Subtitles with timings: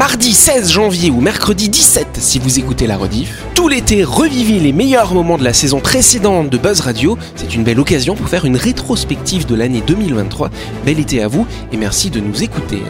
[0.00, 3.44] mardi 16 janvier ou mercredi 17 si vous écoutez la rediff.
[3.54, 7.18] Tout l'été, revivez les meilleurs moments de la saison précédente de Buzz Radio.
[7.36, 10.48] C'est une belle occasion pour faire une rétrospective de l'année 2023.
[10.86, 12.82] Bel été à vous et merci de nous écouter.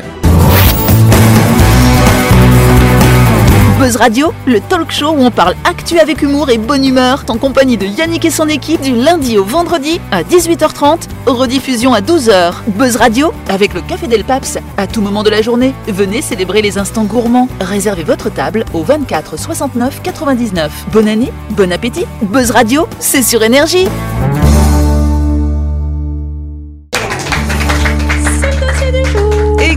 [3.80, 7.38] Buzz Radio, le talk show où on parle actu avec humour et bonne humeur, en
[7.38, 12.56] compagnie de Yannick et son équipe du lundi au vendredi à 18h30, rediffusion à 12h.
[12.76, 16.60] Buzz Radio, avec le Café Del Paps, à tout moment de la journée, venez célébrer
[16.60, 17.48] les instants gourmands.
[17.58, 20.70] Réservez votre table au 24 69 99.
[20.92, 22.04] Bonne année, bon appétit.
[22.20, 23.86] Buzz Radio, c'est sur énergie.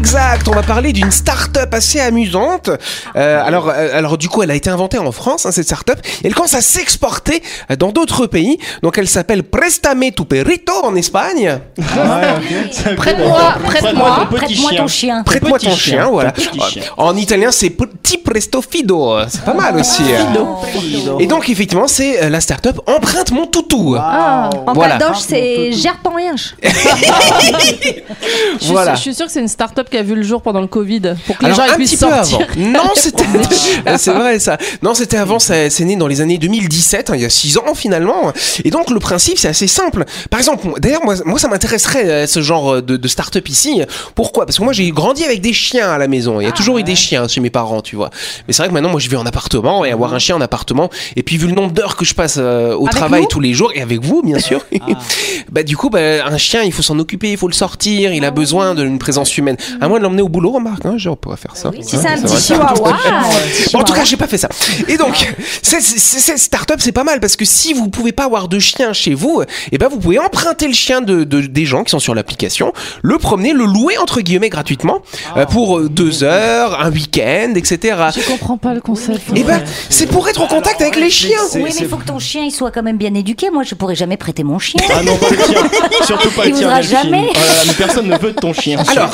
[0.04, 2.70] Exact, on va parler d'une start-up assez amusante.
[3.16, 5.98] Euh, alors, euh, alors du coup, elle a été inventée en France, hein, cette start-up,
[6.22, 8.58] et elle commence à s'exporter euh, dans d'autres pays.
[8.82, 11.58] Donc, elle s'appelle Prestame tu perrito en Espagne.
[12.98, 14.82] Prête-moi, prête-moi, ton petit prête-moi chien.
[14.82, 15.24] ton chien.
[15.24, 16.34] Prête-moi ton chien, voilà.
[16.34, 16.84] ton chien.
[16.98, 19.16] En italien, c'est Petit Presto Fido.
[19.30, 20.04] C'est pas mal aussi.
[20.04, 20.34] hein.
[21.18, 23.96] Et donc, effectivement, c'est la start-up Empreinte mon toutou.
[23.98, 25.00] Ah, en Voilà.
[25.18, 26.36] c'est gère ton rien.
[26.36, 26.50] Je
[28.60, 30.68] suis, je suis sûre que c'est une start-up qui a vu le jour pendant le
[30.68, 32.48] Covid pour que les Alors, gens ils un puissent petit peu sortir.
[32.52, 32.70] avant.
[32.70, 33.26] Non, c'était.
[33.88, 34.58] Euh, c'est vrai ça.
[34.82, 35.38] Non, c'était avant.
[35.40, 38.34] C'est né dans les années 2017, hein, il y a 6 ans finalement.
[38.64, 40.06] Et donc le principe, c'est assez simple.
[40.32, 43.82] Par exemple, d'ailleurs, moi, moi, ça m'intéresserait euh, ce genre de, de start-up ici.
[44.16, 44.46] Pourquoi?
[44.46, 46.42] Parce que moi, j'ai grandi avec des chiens à la maison.
[46.42, 48.10] Il y a toujours eu des chiens chez mes parents, tu vois.
[48.48, 50.42] Mais c'est vrai que maintenant, moi, je vis en appartement et avoir un chien en
[50.42, 50.90] appartement.
[51.16, 53.54] Et puis vu le nombre d'heures que je passe euh, au Avec travail tous les
[53.54, 54.66] jours et avec vous, bien sûr.
[55.52, 58.14] bah du coup, bah, un chien, il faut s'en occuper, il faut le sortir.
[58.14, 59.58] Il a besoin d'une présence humaine.
[59.84, 60.86] À moi de l'emmener au boulot, remarque.
[60.86, 61.70] Hein, genre, on pourrait faire ça.
[61.82, 62.40] Si Hein, c'est un petit va.
[62.40, 62.98] chihuahua.
[63.74, 64.48] Bon, en tout cas, j'ai pas fait ça.
[64.88, 68.60] Et donc, cette, start-up, c'est pas mal parce que si vous pouvez pas avoir de
[68.60, 71.92] chien chez vous, eh ben, vous pouvez emprunter le chien de, de- des gens qui
[71.92, 75.02] sont sur l'application, le promener, le louer entre guillemets gratuitement
[75.36, 77.98] euh, pour euh, deux heures, un week-end, etc.
[78.16, 79.22] Je comprends pas le concept.
[79.36, 81.40] Et ben, c'est pour être en contact avec les chiens.
[81.56, 83.50] Oui, mais il faut que ton chien il soit quand même bien éduqué.
[83.52, 84.80] Moi, je pourrais jamais prêter mon chien.
[84.96, 85.62] Ah non, pas le tien.
[86.06, 86.82] Surtout pas Il le tien.
[86.82, 87.28] jamais.
[87.36, 88.80] Oh mais personne ne veut de ton chien.
[88.96, 89.12] Alors,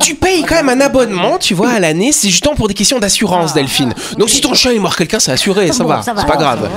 [0.00, 2.12] tu payes quand même un abonnement, tu vois, à l'année.
[2.12, 3.92] C'est justement pour des questions d'assurance, Delphine.
[4.18, 6.02] Donc, si ton chien il mord quelqu'un, c'est assuré, ça Bon, va.
[6.02, 6.68] ça va, C'est pas ça grave.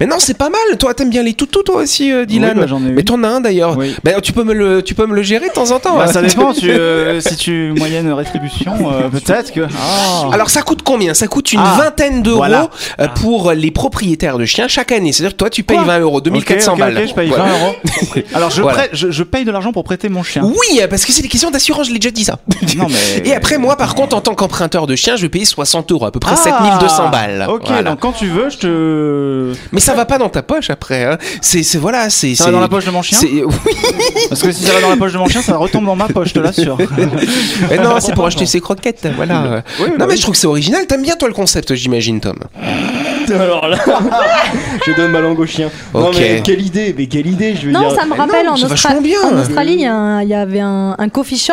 [0.00, 0.60] Mais non, c'est pas mal.
[0.78, 2.52] Toi, t'aimes bien les toutous, toi aussi, euh, Dylan.
[2.54, 2.92] Oui, bah, j'en ai eu.
[2.92, 3.76] Mais t'en as un d'ailleurs.
[3.76, 3.94] Oui.
[4.04, 5.96] Ben, tu peux me le, tu peux me le gérer de temps en temps.
[5.96, 6.12] Bah, hein.
[6.12, 9.60] ça dépend, tu, euh, si tu moyenne rétribution, euh, peut-être que.
[9.60, 10.28] Ah.
[10.32, 11.14] Alors ça coûte combien?
[11.14, 12.68] Ça coûte une Ah, vingtaine d'euros voilà.
[13.00, 15.12] euh, pour les propriétaires de chiens chaque année.
[15.12, 16.98] C'est-à-dire que toi tu payes Quoi 20 euros, 2400 Ok, ok, balles.
[16.98, 17.44] ok, je paye Voilà.
[17.44, 17.74] 20 euros.
[18.34, 18.78] Alors je, Voilà.
[18.78, 20.42] prête- je, je paye de l'argent pour prêter mon chien.
[20.44, 22.31] Oui, parce que c'est des questions d'assurance, je l'ai déjà dit ça.
[22.76, 25.44] Non, mais- Et après moi par contre en tant qu'emprunteur de chien, je vais payer
[25.44, 27.46] 60 euros, à peu près Ah, 7200 balles.
[27.48, 27.90] Ok, Voilà.
[27.90, 29.52] donc quand tu veux, je te.
[29.72, 31.04] Mais ça va pas dans ta poche après.
[31.04, 31.18] Hein.
[31.40, 32.34] C'est, c'est voilà, c'est.
[32.34, 33.42] Ça c'est- va dans la poche de mon chien Oui,
[34.28, 36.08] Parce que si ça va dans la poche de mon chien, ça retombe dans ma
[36.08, 36.76] poche, je te l'assure.
[37.70, 39.62] mais non, c'est pour acheter ses croquettes, voilà.
[39.80, 40.86] Oui, bah non mais je trouve que c'est original.
[40.86, 42.36] T'aimes bien toi le concept, j'imagine, Tom?
[43.40, 43.78] Alors là,
[44.86, 45.70] je donne ma langue au chien.
[45.94, 46.16] Non Ok.
[46.18, 47.92] mais quelle idée, mais quelle idée, je veux Non, dire.
[47.98, 49.18] ça me Mais rappelle non, en, c'est Austra- vachement bien.
[49.22, 51.52] en Australie, il y, a un- il y avait un, un coffee shop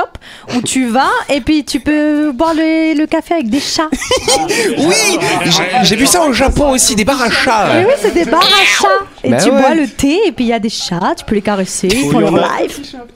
[0.56, 3.90] où tu vas et puis tu peux boire le, le café avec des chats.
[4.78, 7.68] Oui, j'ai- j'ai vu ça au Japon aussi, des bars à chats.
[7.78, 8.88] Oui, oui, c'est des bars à chats.
[9.24, 9.60] Et Bah tu ouais.
[9.60, 12.10] bois le thé et puis il y a des chats, tu peux les caresser, ils
[12.12, 12.48] font il y leur en a-.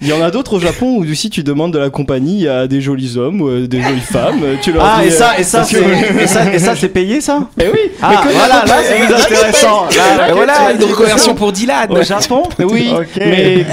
[0.01, 2.67] Il y en a d'autres au Japon où si tu demandes de la compagnie à
[2.67, 5.07] des jolis hommes ou à des jolies femmes, tu leur Ah, dis.
[5.07, 7.47] et ça, euh, et ça, parce que- c'est, et ça, et ça, c'est payé, ça?
[7.59, 7.79] Eh oui.
[8.01, 9.85] Ah, mais voilà, là, c'est plus intéressant.
[9.85, 11.91] Là, voilà, tu une reconversion pour Dylan.
[11.91, 13.65] Au Japon Oui, mais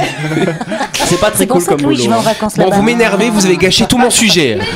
[1.06, 1.96] c'est pas très cool ça comme boulot.
[1.96, 2.22] je vais en hein.
[2.22, 2.76] vacances Bon, là-bas.
[2.76, 4.58] vous m'énervez, vous avez gâché tout mon sujet.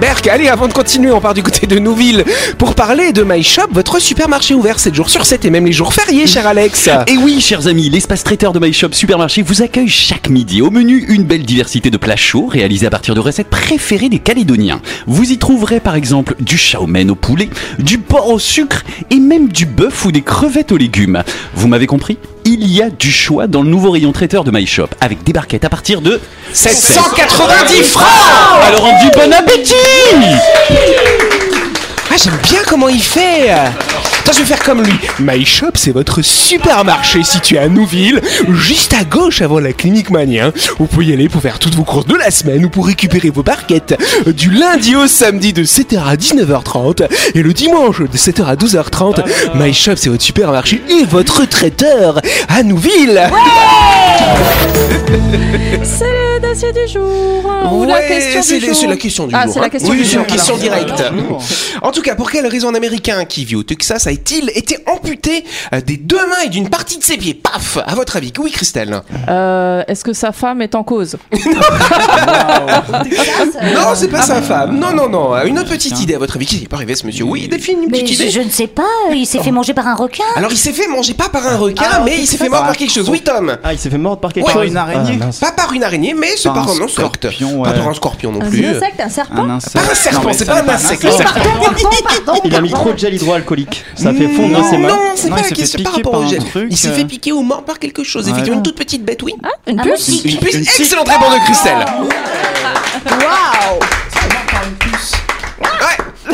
[0.00, 2.24] Berk, allez, avant de continuer, on part du côté de Nouville
[2.58, 5.72] pour parler de My Shop, votre supermarché ouvert 7 jours sur 7 et même les
[5.72, 6.88] jours fériés, cher Alex.
[7.06, 10.62] Et oui, chers amis, l'espace traiteur de My Shop Supermarché vous accueille chaque midi.
[10.62, 14.18] Au menu, une belle diversité de plats chauds réalisés à partir de recettes préférées des
[14.18, 14.80] Calédoniens.
[15.06, 17.48] Vous y trouverez par exemple du shaomen au poulet,
[17.78, 21.22] du porc au sucre et même du bœuf ou des crevettes aux légumes.
[21.54, 22.18] Vous m'avez compris?
[22.46, 25.32] Il y a du choix dans le nouveau rayon traiteur de My Shop avec des
[25.32, 26.20] barquettes à partir de
[26.52, 28.04] 790 francs
[28.66, 29.63] Alors on dit bon appétit
[32.10, 34.92] Ah, j'aime bien comment il fait Attends, je vais faire comme lui.
[35.18, 38.20] My Shop, c'est votre supermarché situé à Nouville,
[38.52, 40.52] juste à gauche avant la clinique Manien.
[40.78, 43.30] Vous pouvez y aller pour faire toutes vos courses de la semaine ou pour récupérer
[43.30, 48.44] vos barquettes du lundi au samedi de 7h à 19h30 et le dimanche de 7h
[48.44, 49.22] à 12h30.
[49.56, 53.28] My Shop, c'est votre supermarché et votre traiteur à Nouville.
[55.08, 55.84] Le
[56.34, 59.34] le dossier du jour ou la Ouais, question c'est du c'est jour la question du
[59.36, 59.54] Ah, jour.
[59.54, 59.68] c'est la hein.
[59.68, 60.20] question oui, du c'est jour.
[60.20, 61.00] une question directe.
[61.00, 61.42] alors,
[61.82, 65.44] En tout cas, pour quelle raison un Américain qui vit au Texas a-t-il été amputé
[65.72, 67.34] euh, des deux mains et d'une partie de ses pieds?
[67.34, 71.16] Paf À votre avis Oui, Christelle Euh, Est-ce que sa femme est en cause?
[73.74, 74.78] Non, c'est pas Ah sa femme.
[74.78, 75.42] Non, non, non.
[75.44, 76.46] Une autre petite idée à votre avis.
[76.46, 77.24] Qui n'est pas arrivé ce monsieur?
[77.24, 78.82] Oui, Delphine, une Mais petite je, idée je ne sais pas,
[79.12, 81.56] il s'est fait manger par un requin Alors, il s'est fait manger pas par un
[81.56, 83.08] requin, Ah, mais il s'est fait mordre par quelque chose.
[83.08, 84.52] Oui, Tom Ah, il s'est fait mordre par quelque Ouais.
[84.52, 84.60] chose.
[84.60, 85.18] Par une araignée.
[85.20, 85.38] Ah, mince.
[85.38, 86.90] Pas par une araignée, mais c'est par un un insecte.
[86.90, 88.66] scorpion, Pas un scorpion non Un plus.
[88.66, 89.74] insecte, un serpent Un insecte.
[89.74, 91.04] Pas un serpent, Non, mais c'est pas un insecte.
[91.04, 92.40] un serpent.
[92.44, 93.84] Il a mis trop de gel hydroalcoolique.
[93.94, 94.88] Ça fait fondre Non, ses mains.
[94.88, 96.44] non, c'est pas il la s'est fait question par piquer rapport par au un gel.
[96.44, 96.94] truc, Il s'est euh.
[96.94, 98.28] fait piquer ou mort par quelque chose.
[98.28, 99.34] Effectivement, une toute petite bête, oui.
[99.66, 100.24] Une Un puce moustique.
[100.32, 100.54] Une puce.
[100.54, 100.80] une tique.
[100.80, 101.84] Excellente réponse de Christelle.
[103.06, 103.78] Waouh.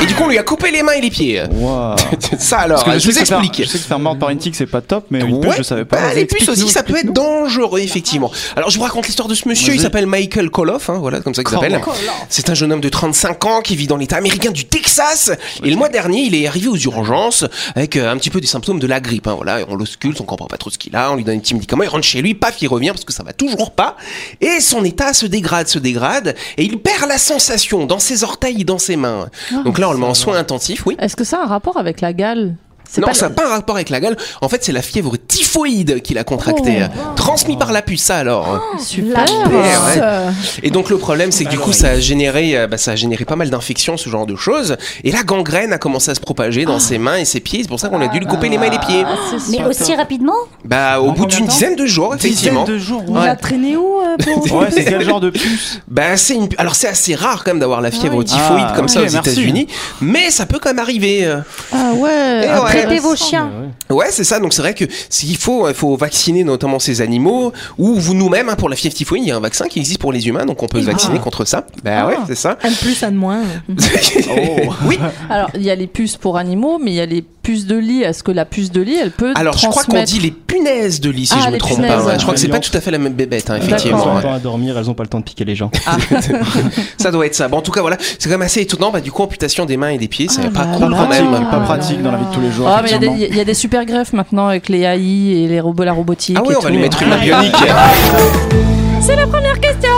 [0.01, 1.43] Et du coup, on lui a coupé les mains et les pieds.
[1.51, 1.97] Waouh.
[2.39, 3.65] Ça alors, je vous sais que faire- explique.
[3.67, 5.49] Je sais que se faire mordre par une tique, c'est pas top, mais une Ouais,
[5.49, 5.97] puce, je savais pas.
[5.97, 8.31] bah, les puces aussi, ça peut être dangereux, effectivement.
[8.57, 9.75] Alors, je vous raconte l'histoire de ce monsieur.
[9.75, 11.81] Il s'appelle Michael Koloff, hein, voilà, comme ça qu'il s'appelle.
[12.29, 15.31] C'est un jeune homme de 35 ans qui vit dans l'état américain du Texas.
[15.65, 17.45] Et le mois dernier, il est arrivé aux urgences
[17.75, 19.27] avec euh, un petit peu des symptômes de la grippe.
[19.27, 21.41] Hein, voilà, on l'ausculte, on comprend pas trop ce qu'il a, on lui donne un
[21.41, 23.97] petit médicament, il rentre chez lui, paf, il revient parce que ça va toujours pas.
[24.41, 28.61] Et son état se dégrade, se dégrade, et il perd la sensation dans ses orteils
[28.61, 29.29] et dans ses mains.
[29.65, 30.97] Donc là, on le met en soins intensifs, oui.
[30.99, 32.55] Est-ce que ça a un rapport avec la gale?
[32.89, 34.17] C'est Non, pas ça n'a pas un rapport avec la gale.
[34.41, 35.17] En fait, c'est la fièvre
[35.51, 36.87] typhoïde qu'il a contractée.
[37.17, 38.63] Transmis par la puce, ça alors.
[38.79, 39.25] super.
[39.49, 40.33] Ouais, ouais.
[40.63, 42.97] Et donc le problème, c'est que du coup, ça a généré, euh, bah, ça a
[42.97, 44.77] généré pas mal d'infections, ce genre de choses.
[45.05, 47.63] Et la gangrène a commencé à se propager dans ses mains et ses pieds.
[47.63, 49.05] C'est pour ça qu'on a dû lui couper les mains et les pieds.
[49.51, 52.65] Mais aussi rapidement Bah, au bout d'une dizaine de jours, effectivement.
[52.65, 53.29] Dizaine de jours, Il ouais.
[53.29, 54.17] a traîné où euh.
[54.53, 56.49] Ouais, c'est quel genre de puce Bah, c'est une...
[56.59, 58.25] alors c'est assez rare quand même d'avoir la fièvre oui.
[58.25, 59.07] typhoïde Ah, comme ça aux.
[59.07, 59.67] États-Unis,
[60.01, 61.29] mais ça peut quand même arriver.
[61.73, 62.49] Ah ouais.
[62.49, 62.61] Ah.
[62.67, 63.51] Traitez vos chiens.
[63.89, 64.39] Ouais, c'est ça.
[64.39, 68.49] Donc c'est vrai que s'il faut, il faut vacciner notamment ces animaux ou vous nous-mêmes
[68.49, 69.25] hein, pour la fièvre typhoïde.
[69.25, 71.19] Il y a un vaccin qui existe pour les humains, donc on peut se vacciner
[71.19, 71.67] contre ça.
[71.85, 72.59] Bah ouais, c'est ça.
[72.63, 73.43] Un de plus, un de moins.
[74.87, 74.99] oui.
[75.29, 77.77] Alors, il y a les puces pour animaux, mais il y a les puces de
[77.77, 78.03] lit.
[78.03, 81.01] Est-ce que la puce de lit, elle peut Alors je crois qu'on dit les punaises
[81.01, 81.91] de lit si Ah, je me trompe punaises.
[81.93, 82.05] pas.
[82.05, 82.13] ouais.
[82.17, 84.07] Je crois que c'est pas Elles tout à fait la même bébête, hein, Elles effectivement.
[84.07, 84.19] ont ouais.
[84.19, 85.71] un temps à dormir, elles ont pas le temps de piquer les gens.
[86.99, 87.49] Ça doit être ça.
[87.49, 88.91] Bon, en tout cas, voilà, c'est quand même assez étonnant.
[88.91, 90.97] Bah, du coup, amputation des mains et des pieds, c'est Ah pas là cool là.
[90.99, 91.27] quand même.
[91.31, 92.69] pratique, pas pratique dans la vie de tous les jours.
[92.69, 93.29] Ah, mais il y a des- effectivement.
[93.33, 96.37] il y, a des super greffes maintenant avec les AI et les robots, la robotique.
[96.39, 97.55] Ah oui, on va lui mettre une bionique.
[99.01, 99.89] C'est la première question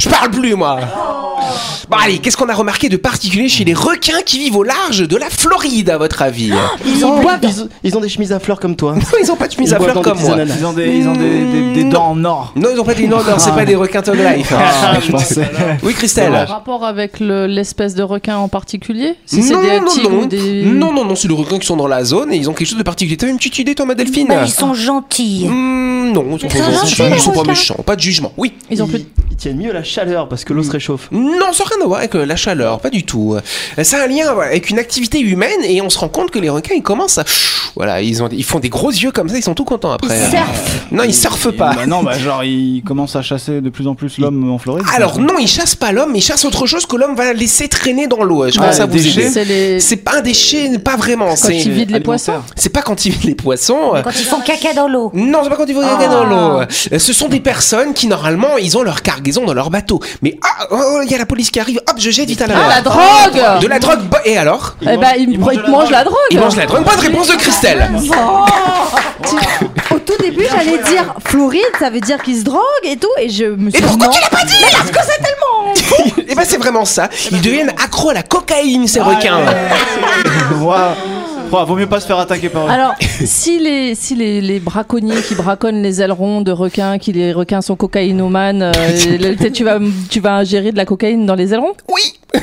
[0.00, 0.78] Je parle plus, moi.
[1.88, 5.08] Bon, allez, qu'est-ce qu'on a remarqué de particulier chez les requins qui vivent au large
[5.08, 6.52] de la Floride, à votre avis?
[6.86, 7.40] Ils ont boivent.
[7.42, 8.94] Ils, ils ont des chemises à fleurs comme toi.
[9.22, 10.34] Ils ont pas de chemise Ils à boivent fleurs dans des comme petits moi.
[10.36, 10.54] ananas.
[10.58, 12.52] Ils ont des, ils ont des, des- des dents en or.
[12.56, 13.08] Non, ils ont pas des.
[13.08, 14.52] Non, non, c'est pas des requins Tog Life.
[14.82, 15.50] Ah, je pensais.
[15.82, 16.34] Oui, Christelle.
[16.34, 20.10] En rapport avec le- l'espèce de requin en particulier Si c'est non, des non, tigres
[20.10, 20.18] non.
[20.22, 20.62] ou des.
[20.64, 22.68] non, non, non, c'est les requins qui sont dans la zone et ils ont quelque
[22.68, 23.16] chose de particulier.
[23.16, 24.28] T'as une petite idée, toi, ma Delphine?
[24.28, 25.46] Bah, Ils sont gentils.
[25.48, 27.50] Hmm, non, ils sont, Ils sont pas gentils, gentils, les ils sont pas requins.
[27.50, 28.32] méchants, pas de jugement.
[28.36, 28.52] Oui.
[28.70, 29.04] Ils ont plus.
[29.30, 31.08] Ils tiennent mieux la chaleur parce que l'eau se réchauffe.
[31.12, 33.36] Non, ça n'a rien à voir avec euh, la chaleur, pas du tout.
[33.82, 36.48] Ça a un lien avec une activité humaine et on se rend compte que les
[36.50, 37.24] requins ils commencent à.
[37.76, 40.16] Voilà, ils, ont, ils font des gros yeux comme ça, ils sont tout contents après.
[40.18, 40.86] Ils surfent.
[40.90, 41.74] Non, ils surfent pas.
[41.74, 44.84] Bah non, bah genre, ils commencent à chasser de plus en plus l'homme en Floride.
[44.94, 48.06] Alors non, ils chassent pas l'homme, ils chassent autre chose que l'homme va laisser traîner
[48.08, 48.48] dans l'eau.
[48.50, 49.20] Je Ah, pense à les vous déchets.
[49.22, 49.78] aider.
[49.80, 49.96] C'est les.
[50.00, 51.28] Pas un déchet, pas vraiment.
[51.28, 53.92] Quand C'est ils vident les poissons c'est pas quand ils vident les poissons.
[54.02, 55.10] Quand ils font caca dans l'eau.
[55.14, 56.60] Non, c'est pas quand ils vont regarder dans l'eau.
[56.92, 60.00] Euh, Ce sont des personnes qui normalement ils ont leur cargaison dans leur bateau.
[60.22, 61.80] Mais ah, oh, oh, il y a la police qui arrive.
[61.88, 62.68] Hop, je jette vite à la Ah, mer.
[62.68, 64.00] la drogue De la drogue.
[64.10, 65.56] bah, Et alors Eh ben, ils, mangent ils
[65.92, 66.04] la drogue.
[66.04, 66.84] drogue Ils mangent la drogue.
[66.84, 67.88] Bonne réponse de Christelle.
[69.90, 73.28] Au tout début, j'allais dire Floride, ça veut dire qu'ils se droguent et tout, et
[73.28, 76.34] je me suis Et pourquoi tu l'as pas dit Mais parce que c'est tellement Et
[76.34, 77.08] ben c'est vraiment ça.
[77.30, 79.40] Ils deviennent accros à la cocaïne ces requins.
[80.60, 80.94] Waouh.
[81.50, 82.70] Vaut mieux pas se faire attaquer par eux.
[82.70, 87.32] Alors, si les, si les, les braconniers qui braconnent les ailerons de requins, qui les
[87.32, 89.78] requins sont cocaïnomanes, euh, tu vas,
[90.08, 91.74] tu vas ingérer de la cocaïne dans les ailerons?
[91.88, 92.14] Oui.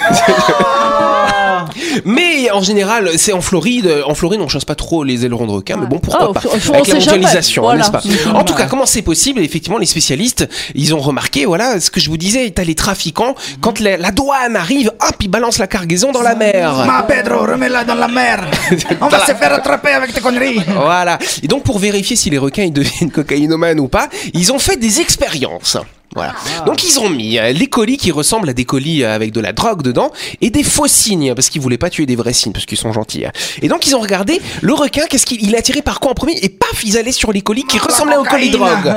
[2.06, 3.92] Mais en général, c'est en Floride.
[4.06, 6.48] En Floride, on chasse pas trop les ailerons de requin, mais bon, pourquoi Ah, pas
[6.48, 7.80] on- on Avec la mondialisation, Voilà.
[7.80, 8.02] n'est-ce pas
[8.34, 12.00] En tout cas, comment c'est possible Effectivement, les spécialistes, ils ont remarqué, voilà, ce que
[12.00, 12.50] je vous disais.
[12.52, 16.36] T'as les trafiquants, quand la, la douane arrive, hop, ils balancent la cargaison dans la
[16.36, 16.74] mer.
[17.08, 18.46] Pedro, remets-la dans la mer.
[19.02, 20.60] On va se faire attraper avec tes conneries.
[20.76, 21.18] Voilà.
[21.44, 24.78] Et donc, pour vérifier si les requins ils deviennent cocaïnomanes ou pas, ils ont fait
[24.78, 25.78] des expériences.
[26.18, 26.34] Voilà.
[26.66, 29.40] Donc ils ont mis euh, les colis qui ressemblent à des colis euh, avec de
[29.40, 32.54] la drogue dedans et des faux cygnes parce qu'ils voulaient pas tuer des vrais cygnes
[32.54, 33.26] parce qu'ils sont gentils.
[33.26, 33.32] hein.
[33.62, 36.16] Et donc ils ont regardé le requin, qu'est-ce qu'il il est attiré par quoi en
[36.16, 38.88] premier et paf ils allaient sur les colis qui ressemblaient aux colis drogue.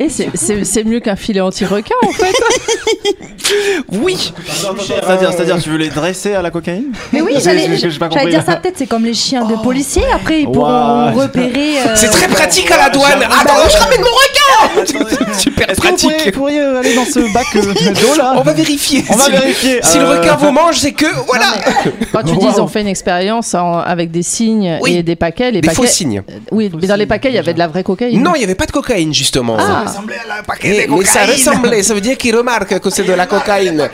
[0.00, 2.32] Et c'est- c'est c'est mieux qu'un filet anti-requin en fait.
[3.90, 4.32] Oui.
[4.78, 6.92] C'est-à-dire, c'est-à-dire, tu veux les dresser à la cocaïne?
[7.12, 8.30] Mais oui, j'allais c'est ce que j'ai pas j'allais compris.
[8.30, 10.04] dire ça peut-être, c'est comme les chiens de policiers.
[10.14, 11.10] Après, ils pourront Ouah.
[11.10, 11.78] repérer.
[11.80, 13.22] euh, C'est très pratique à la douane.
[13.22, 15.01] Attends, je ramène mon requin.
[15.38, 16.32] Super Est-ce que vous pourriez, pratique.
[16.34, 17.62] pourriez aller dans ce bac euh,
[18.00, 19.04] d'eau là On va vérifier.
[19.08, 19.80] On va Si- vérifier.
[19.82, 21.54] Si le Euh, requin vous mange, c'est que voilà.
[22.12, 24.96] Quand tu dis ils ont fait une expérience en- avec des signes Oui.
[24.96, 25.76] et des paquets, les Des paquets.
[25.82, 26.22] faux signes.
[26.30, 28.22] Euh, Oui, mais dans les paquets il y avait de la vraie cocaïne.
[28.22, 29.56] Non, il n'y avait pas de cocaïne justement.
[29.58, 29.84] Ah.
[30.62, 33.88] Eh, mais ça ressemblait, ça veut dire qu'ils remarquent que c'est de la cocaïne.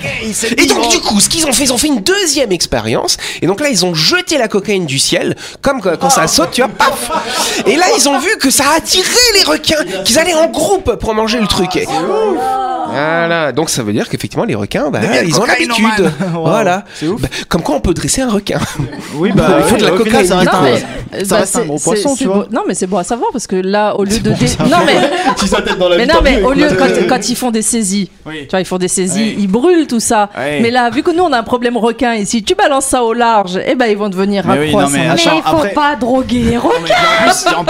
[0.57, 3.17] Et donc du coup, ce qu'ils ont fait, ils ont fait une deuxième expérience.
[3.43, 6.51] Et donc là, ils ont jeté la cocaïne du ciel, comme quand quand ça saute,
[6.53, 7.11] tu vois, paf.
[7.67, 10.88] Et là, ils ont vu que ça a attiré les requins, qu'ils allaient en groupe
[10.97, 11.77] pour manger le truc.
[11.77, 11.87] Et-
[12.91, 16.11] Voilà, donc ça veut dire qu'effectivement les requins, bah, ils ont l'habitude.
[16.35, 16.43] Wow.
[16.47, 16.85] Voilà.
[16.95, 17.21] C'est ouf.
[17.21, 18.59] Bah, comme quoi on peut dresser un requin.
[19.15, 20.27] Oui, bah, Il faut de la au final, cocaïne.
[20.29, 22.37] ça reste Non un- mais, ça reste un c'est- gros c'est- poisson, c'est tu vois.
[22.39, 24.79] beau- Non mais c'est bon à savoir parce que là au lieu de dé- non
[24.87, 24.95] mais
[25.37, 27.51] Si ça tête dans la mais vie, non mais au lieu quand, quand ils font
[27.51, 28.43] des saisies, Oui.
[28.43, 29.37] tu vois ils font des saisies, Oui.
[29.41, 30.31] ils brûlent tout ça.
[30.37, 30.61] Oui.
[30.63, 33.13] Mais là vu que nous on a un problème requin ici, tu balances ça au
[33.13, 34.91] large, et ben ils vont devenir Mais un croissant.
[34.93, 36.95] mais il faut après- pas droguer les requins.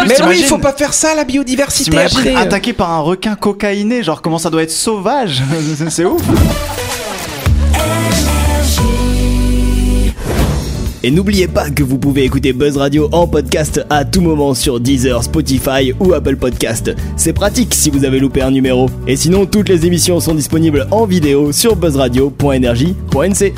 [0.07, 1.97] Mais oui, il faut pas faire ça, la biodiversité.
[2.37, 5.08] Attaqué par un requin cocaïné, genre comment ça doit être sauvage
[11.03, 14.81] Et n'oubliez pas que vous pouvez écouter Buzz Radio en podcast à tout moment sur
[14.81, 16.95] Deezer, Spotify ou Apple Podcast.
[17.17, 18.91] C'est pratique si vous avez loupé un numéro.
[19.07, 23.55] Et sinon, toutes les émissions sont disponibles en vidéo sur buzzradio.energie.nc.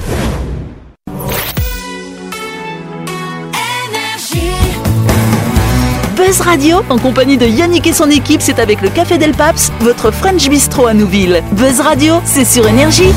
[6.30, 9.72] Buzz Radio, en compagnie de Yannick et son équipe, c'est avec le Café Del Paps,
[9.80, 11.42] votre French Bistro à Nouville.
[11.50, 13.10] Buzz Radio, c'est sur Énergie.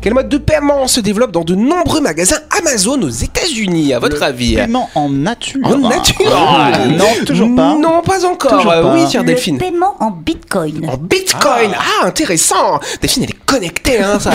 [0.00, 4.22] Quel mode de paiement se développe dans de nombreux magasins Amazon aux États-Unis, à votre
[4.22, 5.60] avis Paiement en nature.
[5.64, 7.74] En nature Ah, Non, toujours pas.
[7.76, 8.52] Non, pas encore.
[8.58, 8.94] Toujours Euh, pas.
[8.94, 9.58] Oui, chère Le Delphine.
[9.58, 10.88] paiement en bitcoin.
[10.90, 11.72] En bitcoin.
[11.76, 12.06] Ah.
[12.06, 12.80] intéressant.
[13.00, 14.30] Delphine, elle est connectée, hein, ça.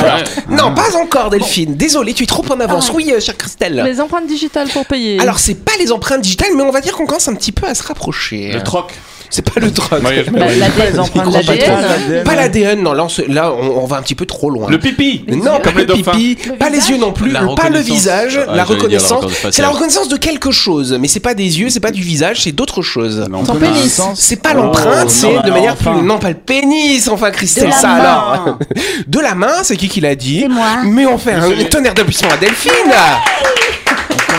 [0.49, 1.75] Non, pas encore, Delphine.
[1.75, 2.91] Désolé, tu es trop en avance.
[2.93, 3.81] Oui, euh, chère Christelle.
[3.85, 5.19] Les empreintes digitales pour payer.
[5.19, 7.67] Alors, c'est pas les empreintes digitales, mais on va dire qu'on commence un petit peu
[7.67, 8.51] à se rapprocher.
[8.53, 8.93] Le troc.
[9.29, 10.01] C'est pas le troc.
[10.01, 12.23] Bah, l'ADN.
[12.23, 14.69] Pas l'ADN, non, là on, se- là, on, on va un petit peu trop loin.
[14.69, 15.25] Le pipi.
[15.27, 18.63] Non, pas Comme le pipi, pas les yeux non plus, pas le visage, Ah, la
[18.63, 19.25] reconnaissance.
[19.51, 22.41] C'est la reconnaissance de quelque chose, mais c'est pas des yeux, c'est pas du visage,
[22.43, 23.25] c'est d'autre chose.
[23.45, 24.01] Ton pénis.
[24.15, 25.93] C'est pas l'empreinte, c'est non, de manière enfin.
[25.93, 26.01] plus.
[26.03, 27.93] Non, pas le pénis, enfin Christelle, ça main.
[27.95, 28.57] alors.
[29.07, 30.77] De la main, c'est qui qui l'a dit C'est moi.
[30.85, 33.66] Mais on fait un tonnerre d'applaudissements à Delphine C'est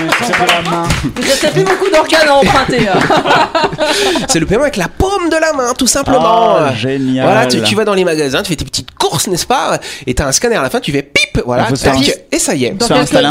[0.07, 0.89] de la main.
[1.19, 2.89] Il restait plus beaucoup d'organes à emprunter.
[2.89, 2.99] hein.
[4.29, 6.57] C'est le paiement avec la paume de la main, tout simplement.
[6.59, 7.25] Oh, génial.
[7.27, 9.79] Voilà, tu, tu vas dans les magasins, tu fais tes petites courses, n'est-ce pas?
[10.07, 11.97] Et t'as un scanner à la fin, tu fais pip, voilà, tac,
[12.31, 12.71] et ça y est.
[12.71, 12.87] Dans,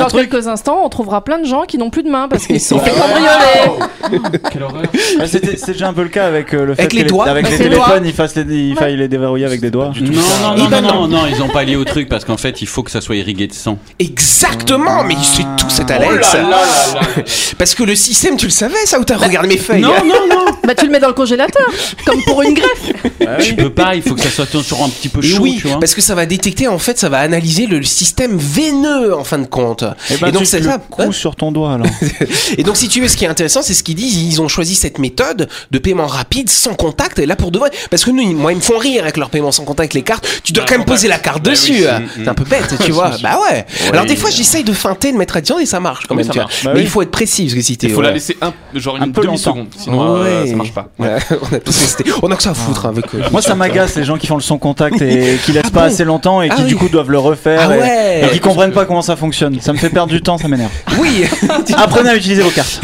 [0.07, 2.59] quelques, dans instants, on trouvera plein de gens qui n'ont plus de mains parce qu'ils
[2.61, 4.29] se sont fait cambrioler.
[4.51, 4.83] Quelle horreur.
[5.25, 7.27] C'était c'est déjà un peu le cas avec euh, le fait Avec que les doigts.
[7.27, 7.85] avec les Avec les doigts.
[7.85, 9.91] téléphones, il, fasse les, il faille les déverrouiller avec des doigts.
[9.99, 11.21] Non, non, non, ben non, non.
[11.29, 13.47] ils ont pas lié au truc parce qu'en fait, il faut que ça soit irrigué
[13.47, 13.77] de sang.
[13.99, 16.33] Exactement, mais c'est tout cet Oh Alex.
[16.33, 17.23] là là là là.
[17.57, 20.27] Parce que le système, tu le savais ça ou t'as regardé mes feuilles Non, non,
[20.29, 20.45] non.
[20.65, 21.65] Bah tu le mets dans le congélateur,
[22.05, 23.39] comme pour une greffe.
[23.41, 25.57] Tu peux pas, il faut que ça soit toujours un petit peu Et chaud, oui,
[25.61, 25.79] tu vois.
[25.79, 29.37] parce que ça va détecter, en fait, ça va analyser le système veineux en fin
[29.37, 29.83] de compte.
[30.09, 30.77] Et, ben, donc tu c'est ça.
[30.89, 31.87] couds sur ton doigt alors.
[32.57, 34.15] Et donc si tu veux, ce qui est intéressant, c'est ce qu'ils disent.
[34.17, 37.71] Ils ont choisi cette méthode de paiement rapide, sans contact, et là pour de vrai.
[37.89, 40.01] Parce que nous, ils- moi, ils me font rire avec leur paiement sans contact, les
[40.03, 40.27] cartes.
[40.43, 41.71] Tu dois Ah, quand même poser la carte Bah dessus.
[41.73, 41.99] oui, euh.
[41.99, 42.09] mm, mm.
[42.23, 43.11] C'est un peu bête, tu vois.
[43.21, 43.65] bah ouais.
[43.91, 46.25] Alors des fois, j'essaye de feinter, de mettre à distance et ça marche quand même.
[46.25, 46.81] ça Bah Mais oui.
[46.83, 47.87] il faut être précis parce que si t'es.
[47.87, 48.07] Il faut ouais.
[48.07, 50.87] la laisser un, genre Un une peu demi-seconde, sinon euh, ça marche pas.
[50.99, 51.17] Ouais,
[51.51, 52.05] on a tous testé.
[52.21, 53.21] On a que ça à foutre hein, avec eux.
[53.31, 55.79] Moi ça m'agace les gens qui font le son contact et qui laissent Ah pas
[55.81, 56.79] bon assez longtemps et Ah qui du oui.
[56.79, 58.21] coup doivent le refaire Ah et- ouais.
[58.25, 59.59] et, qui comprennent pas comment ça fonctionne.
[59.61, 60.71] Ça me fait perdre du temps, ça m'énerve.
[60.99, 61.25] Oui.
[61.77, 62.81] Apprenez à utiliser vos cartes.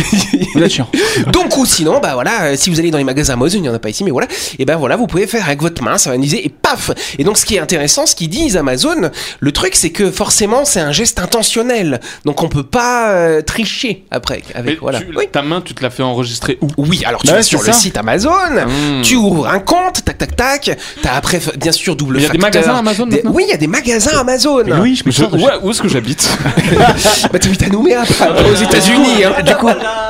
[0.55, 0.88] Vous êtes chiant.
[1.32, 3.70] Donc ou sinon, bah voilà, euh, si vous allez dans les magasins Amazon, il y
[3.70, 4.27] en a pas ici, mais voilà,
[4.60, 6.91] et ben voilà, vous pouvez faire avec votre main, ça va analyser et paf.
[7.17, 10.63] Et donc ce qui est intéressant, ce qu'ils disent Amazon, le truc c'est que forcément
[10.65, 15.00] c'est un geste intentionnel, donc on peut pas euh, tricher après Mais avec voilà.
[15.00, 15.27] tu- Oui.
[15.31, 16.67] ta main, tu te la fais enregistrer où?
[16.77, 17.79] Oui, alors tu Bah vas sur c'est le ça.
[17.79, 18.29] site Amazon,
[18.65, 19.01] Mmh.
[19.03, 22.29] tu ouvres un compte, tac tac tac, t'as après bien sûr double Il y a
[22.29, 23.31] des magasins Amazon Des- maintenant?
[23.36, 24.63] Oui, il y a des magasins Amazon.
[24.65, 26.27] Mais Louis, je me Je- ouais, où est-ce que j'habite?
[27.31, 29.24] Bah t'habites à Nouméa, pas aux États-Unis.
[29.25, 29.41] hein.
[29.45, 29.69] Du coup,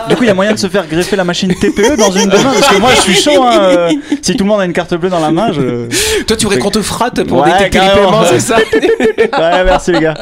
[0.09, 2.29] du coup, il y a moyen de se faire greffer la machine TPE dans une
[2.29, 3.43] demain parce que moi, je suis chaud.
[3.43, 3.89] hein, euh,
[4.21, 5.87] si tout le monde a une carte bleue dans la main, je.
[6.23, 8.57] Toi tu voudrais qu'on te fratte pour Ouais, détecter les paiements, c'est ça
[9.17, 10.13] Ouais, merci les gars.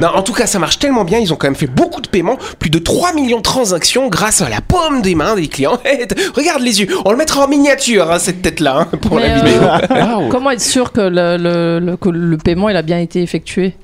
[0.00, 1.18] Non, en tout cas, ça marche tellement bien.
[1.18, 4.40] Ils ont quand même fait beaucoup de paiements, plus de 3 millions de transactions grâce
[4.40, 5.78] à la paume des mains des clients.
[6.34, 9.38] Regarde les yeux, on le mettra en miniature, hein, cette tête-là, hein, pour Mais, la
[9.38, 10.28] euh, vidéo.
[10.30, 13.74] Comment être sûr que le, le, le- que le paiement il a bien été effectué?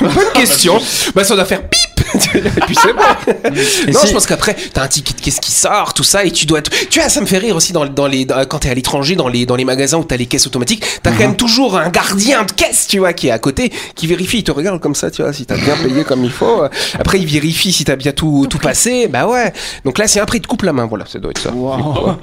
[0.00, 0.78] Bonne question.
[1.14, 1.62] Bah, ça doit faire
[2.66, 3.02] puis c'est bon.
[3.92, 6.30] non, si- je pense qu'après, t'as un ticket de caisse qui sort, tout ça, et
[6.30, 6.58] tu dois.
[6.60, 8.74] être- Tu vois, ça me fait rire aussi dans, dans les, dans- quand t'es à
[8.74, 11.76] l'étranger, dans les, dans les magasins où t'as les caisses automatiques, t'as quand même toujours
[11.78, 14.80] un gardien de caisse, tu vois, qui est à côté, qui vérifie, il te regarde
[14.80, 16.62] comme ça, tu vois, si t'as bien payé comme il faut.
[16.98, 19.08] Après, il vérifie si t'as bien tout, tout passé.
[19.08, 19.52] Bah ouais.
[19.84, 21.50] Donc là, c'est un prix de coupe la main, voilà, ça doit être ça.
[21.50, 22.16] Bon,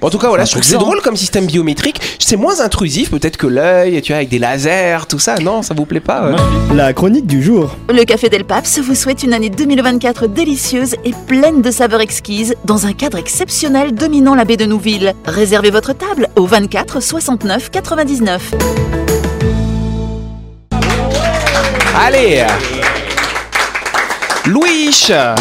[0.00, 2.00] en tout cas, voilà, je trouve que c'est drôle comme système biométrique.
[2.18, 5.36] C'est moins intrusif, peut-être que l'œil, tu vois, avec des lasers, tout ça.
[5.36, 6.36] Non, ça vous plaît pas ouais.
[6.74, 7.76] La chronique du jour.
[7.92, 12.54] Le Café Del Paps vous souhaite une année 2024 délicieuse et pleine de saveurs exquises
[12.64, 15.14] dans un cadre exceptionnel dominant la baie de Nouville.
[15.24, 18.50] Réservez votre table au 24 69 99.
[21.94, 22.44] Allez
[24.46, 24.90] Louis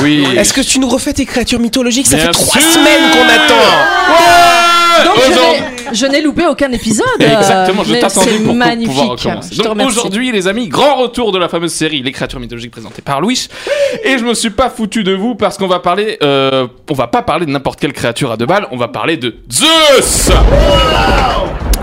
[0.03, 0.27] Oui.
[0.37, 2.05] Est-ce que tu nous refais tes créatures mythologiques?
[2.07, 2.71] Ça Bien fait trois sûr.
[2.71, 4.60] semaines qu'on attend
[5.05, 7.05] Donc je n'ai- je n'ai loupé aucun épisode.
[7.19, 8.87] Exactement, je t'attendais pour, magnifique.
[8.95, 9.49] pouvoir recommencer.
[9.51, 9.97] Je te Donc remercie.
[9.97, 13.47] aujourd'hui, les amis, grand retour de la fameuse série Les créatures mythologiques présentées par Louis.
[14.03, 17.07] Et je me suis pas foutu de vous parce qu'on va parler, euh, on va
[17.07, 20.31] pas parler de n'importe quelle créature à deux balles, on va parler de Zeus.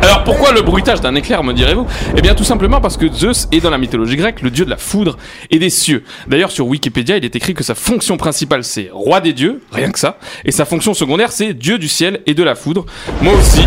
[0.00, 1.86] Alors pourquoi le bruitage d'un éclair, me direz-vous?
[2.16, 4.70] Eh bien tout simplement parce que Zeus est dans la mythologie grecque le dieu de
[4.70, 5.16] la foudre
[5.50, 6.04] et des cieux.
[6.28, 9.90] D'ailleurs sur Wikipédia il est écrit que sa fonction principale c'est roi des dieux, rien
[9.90, 12.86] que ça, et sa fonction secondaire c'est dieu du ciel et de la foudre.
[13.22, 13.66] Moi aussi.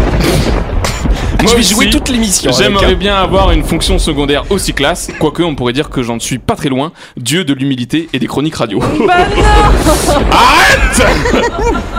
[1.42, 2.52] Je vais aussi, jouer toute l'émission.
[2.52, 2.96] J'aimerais hein.
[2.96, 6.56] bien avoir une fonction secondaire aussi classe, quoique on pourrait dire que j'en suis pas
[6.56, 8.80] très loin, dieu de l'humilité et des chroniques radio.
[9.08, 9.16] Bah
[10.32, 11.02] Arrête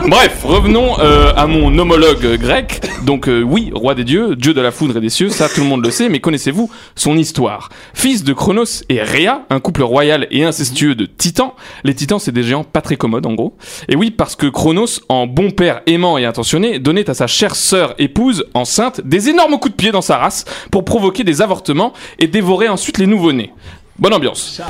[0.09, 2.81] Bref, revenons euh, à mon homologue grec.
[3.05, 5.61] Donc euh, oui, roi des dieux, dieu de la foudre et des cieux, ça tout
[5.61, 7.69] le monde le sait, mais connaissez-vous son histoire?
[7.95, 11.53] Fils de Chronos et Rhea, un couple royal et incestueux de titans.
[11.85, 13.57] Les titans, c'est des géants pas très commodes en gros.
[13.89, 17.57] Et oui, parce que Chronos, en bon père aimant et intentionné, donnait à sa chère
[17.57, 21.93] sœur épouse, enceinte, des énormes coups de pied dans sa race pour provoquer des avortements
[22.19, 23.53] et dévorer ensuite les nouveau-nés.
[23.99, 24.61] Bonne ambiance.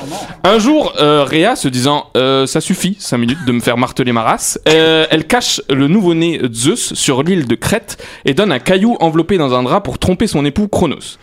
[0.43, 4.13] Un jour, euh, Rhea se disant euh, ça suffit, 5 minutes de me faire marteler
[4.13, 8.59] ma race, euh, elle cache le nouveau-né Zeus sur l'île de Crète et donne un
[8.59, 11.19] caillou enveloppé dans un drap pour tromper son époux Chronos.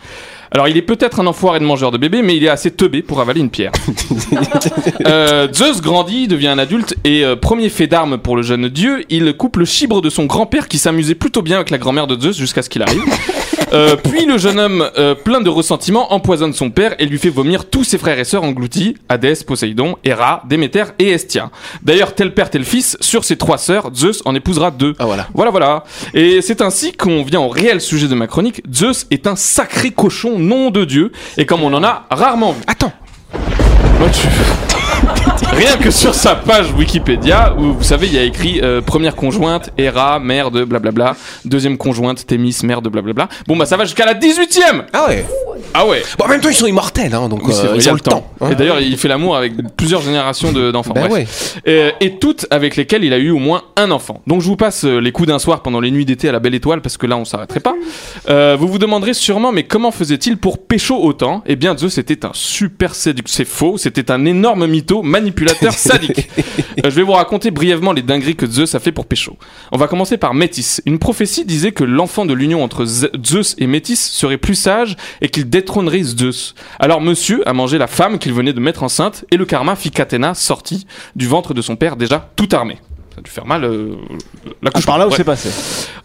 [0.52, 3.02] Alors il est peut-être un enfoiré de mangeur de bébé, mais il est assez teubé
[3.02, 3.72] pour avaler une pierre.
[5.06, 9.04] Euh, Zeus grandit, devient un adulte et euh, premier fait d'armes pour le jeune dieu,
[9.08, 12.20] il coupe le chibre de son grand-père qui s'amusait plutôt bien avec la grand-mère de
[12.20, 13.02] Zeus jusqu'à ce qu'il arrive.
[13.72, 17.28] Euh, puis le jeune homme, euh, plein de ressentiments, empoisonne son père et lui fait
[17.28, 21.50] vomir tous ses frères et sœurs engloutis, Hadès, Poséidon, Héra, Déméter et Estia.
[21.82, 24.94] D'ailleurs, tel père, tel fils, sur ses trois sœurs, Zeus en épousera deux.
[24.98, 25.28] Ah voilà.
[25.34, 25.84] Voilà, voilà.
[26.14, 28.62] Et c'est ainsi qu'on vient au réel sujet de ma chronique.
[28.72, 32.60] Zeus est un sacré cochon, nom de Dieu, et comme on en a rarement vu.
[32.66, 32.92] Attends.
[33.98, 34.26] Moi, tu-
[35.52, 39.14] Rien que sur sa page Wikipédia, où vous savez, il y a écrit euh, première
[39.16, 43.28] conjointe, Héra, mère de blablabla, deuxième conjointe, Thémis, mère de blablabla.
[43.46, 45.26] Bon, bah ça va jusqu'à la 18ème Ah ouais.
[45.74, 47.76] Ah ouais Bon, en même temps, ils sont immortels, hein, donc Oui, c'est euh, vrai,
[47.78, 48.26] il y ils a ont le temps.
[48.40, 48.50] hein.
[48.52, 50.94] Et d'ailleurs, il fait l'amour avec plusieurs générations de- d'enfants.
[50.94, 51.56] Bah Bref.
[51.66, 51.70] ouais.
[51.72, 54.22] Euh, et toutes avec lesquelles il a eu au moins un enfant.
[54.26, 56.38] Donc je vous passe euh, les coups d'un soir pendant les nuits d'été à la
[56.38, 57.74] Belle Étoile parce que là on s'arrêterait pas.
[58.30, 61.42] Euh, vous vous demanderez sûrement mais comment faisait-il pour pécho autant?
[61.46, 63.30] Eh bien Zeus était un super séducteur.
[63.34, 65.39] C'est faux, c'était un énorme mytho, manipulateur,
[65.72, 66.28] sadique.
[66.84, 69.36] Euh, je vais vous raconter brièvement les dingueries que Zeus a fait pour pécho.
[69.72, 70.82] On va commencer par Métis.
[70.86, 74.96] Une prophétie disait que l'enfant de l'union entre Ze- Zeus et Métis serait plus sage
[75.20, 76.54] et qu'il détrônerait Zeus.
[76.78, 79.90] Alors monsieur a mangé la femme qu'il venait de mettre enceinte et le karma fit
[79.90, 82.78] qu'Athéna sortit du ventre de son père déjà tout armé.
[83.20, 83.96] Ça a dû faire mal euh,
[84.62, 84.86] la couche.
[84.86, 85.16] Par là où Ouais.
[85.16, 85.50] c'est passé.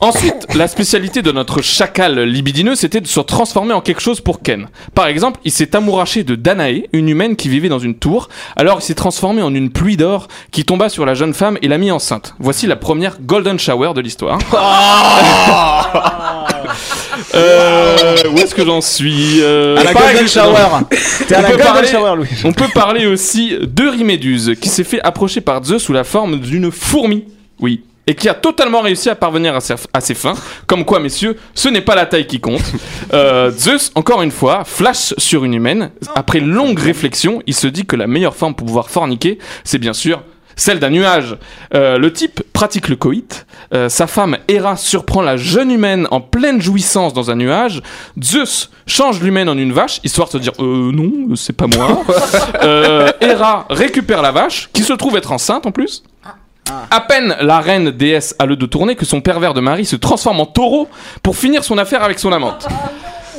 [0.01, 4.41] Ensuite, la spécialité de notre chacal libidineux, c'était de se transformer en quelque chose pour
[4.41, 4.67] Ken.
[4.93, 8.28] Par exemple, il s'est amouraché de Danaé, une humaine qui vivait dans une tour.
[8.58, 11.69] Alors, il s'est transformé en une pluie d'or qui tomba sur la jeune femme et
[11.69, 12.36] l'a mis enceinte.
[12.39, 14.39] Voici la première golden shower de l'histoire.
[17.34, 20.56] Euh, où est-ce que j'en suis Euh, À la Golden Shower.
[21.28, 22.28] T'es à On la peut Golden parler- Shower, Louis.
[22.44, 26.72] On peut parler aussi d'Euryméduse, qui s'est fait approcher par Zeus sous la forme d'une
[26.72, 27.26] fourmi.
[27.60, 27.82] Oui.
[28.08, 30.36] Et qui a totalement réussi à parvenir à ses, à ses fins.
[30.68, 32.62] Comme quoi, messieurs, ce n'est pas la taille qui compte.
[33.14, 35.90] Euh, Zeus, encore une fois, flash sur une humaine.
[36.14, 39.94] Après longue réflexion, il se dit que la meilleure forme pour pouvoir forniquer, c'est bien
[39.94, 40.22] sûr
[40.56, 41.38] celle d'un nuage.
[41.74, 43.46] Euh, le type pratique le coït.
[43.74, 47.82] Euh, sa femme Héra surprend la jeune humaine en pleine jouissance dans un nuage.
[48.22, 52.04] Zeus change l'humaine en une vache, histoire de se dire euh, non, c'est pas moi.
[52.63, 56.04] euh, Héra récupère la vache, qui se trouve être enceinte en plus.
[56.89, 59.96] À peine la reine déesse a le dos tourné que son pervers de mari se
[59.96, 60.88] transforme en taureau
[61.22, 62.68] pour finir son affaire avec son amante.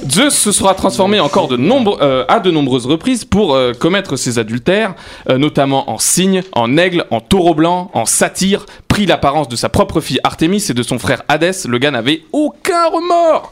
[0.09, 4.95] Zeus se sera transformé encore euh, à de nombreuses reprises pour euh, commettre ses adultères,
[5.29, 9.69] euh, notamment en cygne, en aigle, en taureau blanc, en satyre, pris l'apparence de sa
[9.69, 11.67] propre fille Artémis et de son frère Hadès.
[11.67, 13.51] Le gars n'avait aucun remords.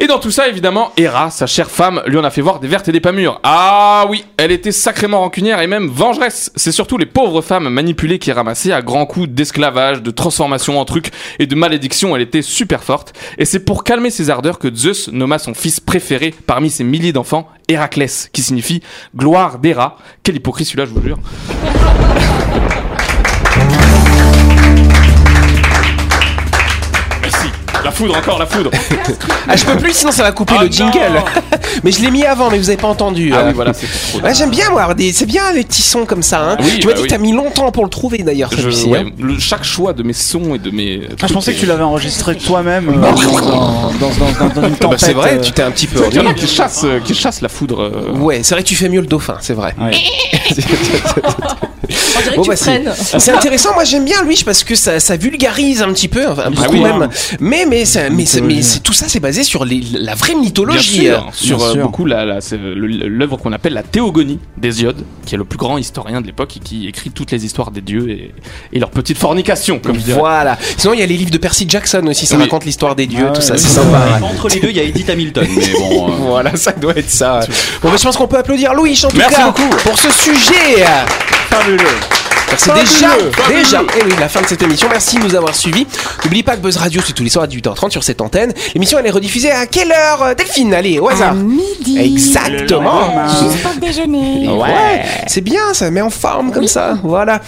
[0.00, 2.68] Et dans tout ça, évidemment, Héra, sa chère femme, lui en a fait voir des
[2.68, 3.40] vertes et des pas mûres.
[3.42, 6.52] Ah oui, elle était sacrément rancunière et même vengeresse.
[6.54, 10.84] C'est surtout les pauvres femmes manipulées qui ramassaient à grands coups d'esclavage, de transformation en
[10.84, 12.14] trucs et de malédiction.
[12.14, 13.12] Elle était super forte.
[13.38, 17.12] Et c'est pour calmer ses ardeurs que Zeus nomma son fils préféré parmi ses milliers
[17.12, 18.80] d'enfants, Héraclès, qui signifie
[19.16, 19.96] gloire d'Héra.
[20.22, 21.18] Quelle hypocrisie celui-là, je vous jure.
[27.84, 28.70] La foudre, encore la foudre.
[29.48, 31.22] Ah, je peux plus, sinon ça va couper Ah le jingle.
[31.84, 33.30] mais je l'ai mis avant, mais vous avez pas entendu.
[33.32, 33.48] Ah euh.
[33.48, 34.20] oui, voilà, c'est trop.
[34.26, 35.12] Ouais, j'aime bien moi, des...
[35.12, 36.40] c'est bien les petits sons comme ça.
[36.52, 36.56] Hein.
[36.60, 37.08] Oui, tu m'as bah dit oui.
[37.08, 38.50] que t'as mis longtemps pour le trouver d'ailleurs.
[38.52, 39.10] Je- celui-ci, ouais, hein.
[39.18, 41.02] le- chaque choix de mes sons et de mes.
[41.22, 44.74] Ah, je pensais que tu l'avais enregistré toi-même euh, dans, dans, dans, dans- dans une
[44.74, 44.90] Ah tempête.
[44.90, 45.40] bah, c'est vrai, euh.
[45.40, 46.02] tu t'es un petit peu.
[46.08, 47.80] Qu'il y en a qui chassent, euh, qui chassent la foudre.
[47.82, 48.12] euh.
[48.18, 49.74] Ouais, c'est vrai que tu fais mieux le dauphin, c'est vrai.
[49.80, 49.92] Ouais.
[51.90, 52.64] On dirait Bon, que bah, tu
[53.18, 56.50] c'est- intéressant, moi j'aime bien lui parce que ça, ça vulgarise un petit peu, enfin
[56.50, 56.80] beaucoup oui.
[56.80, 57.08] même.
[57.40, 58.62] Mais mais ça- mais, c'est- mais Mythologie.
[58.64, 61.00] c'est- tout ça c'est basé sur les- la vraie Bien mythologie.
[61.06, 61.82] sûr, sur Bien euh, sûr.
[61.82, 65.58] beaucoup la, la- c'est le- l'œuvre qu'on appelle la Théogonie d'Hésiode, qui est le plus
[65.58, 68.34] grand historien de l'époque et qui écrit toutes les histoires des dieux et,
[68.72, 70.18] et leurs petites fornications, comme je dirais.
[70.18, 70.58] Voilà.
[70.76, 72.42] Sinon il y a les livres de Percy Jackson aussi, ça Oui.
[72.42, 74.18] raconte l'histoire des dieux, Ah tout ouais, ça, oui, c'est sympa.
[74.22, 75.46] Entre les deux, il y a Edith Hamilton.
[75.56, 76.08] Mais bon.
[76.08, 77.40] euh, Voilà, ça doit être ça.
[77.82, 79.68] Bon, bah, je pense qu'on peut applaudir Louis en tout Merci cas beaucoup.
[79.82, 80.84] pour ce sujet.
[81.50, 81.78] Fabuleux.
[82.56, 83.08] C'est déjà,
[83.48, 84.88] déjà, et oui, la fin de cette émission.
[84.90, 85.86] Merci de nous avoir suivis.
[86.24, 88.52] N'oublie pas que Buzz Radio, c'est tous les soirs à 18h30 sur cette antenne.
[88.74, 90.74] L'émission, elle est rediffusée à quelle heure, euh, Delphine?
[90.74, 91.34] Allez, au hasard.
[91.34, 91.98] midi.
[91.98, 93.12] Exactement.
[93.28, 94.48] Juste pour le déjeuner.
[94.48, 96.96] Ouais, c'est bien, ça met en forme comme ça.
[97.02, 97.40] Voilà.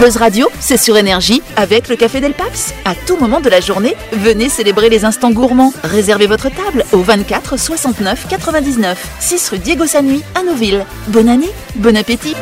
[0.00, 2.74] Buzz Radio, c'est sur énergie avec le Café Del Paps.
[2.84, 5.72] À tout moment de la journée, venez célébrer les instants gourmands.
[5.84, 10.84] Réservez votre table au 24 69 99, 6 rue Diego Sanui à Nouville.
[11.08, 12.34] Bonne année, bon appétit.